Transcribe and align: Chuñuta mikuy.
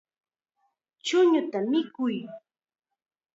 Chuñuta 1.05 1.59
mikuy. 1.71 2.15